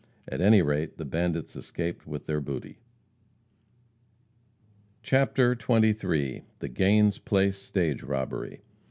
At 0.27 0.41
any 0.41 0.63
rate, 0.63 0.97
the 0.97 1.05
bandits 1.05 1.55
escaped 1.55 2.07
with 2.07 2.25
their 2.25 2.41
booty. 2.41 2.79
CHAPTER 5.03 5.53
XXIII. 5.55 6.41
THE 6.57 6.69
GAINS' 6.69 7.19
PLACE 7.19 7.59
STAGE 7.59 8.01
ROBBERY. 8.01 8.61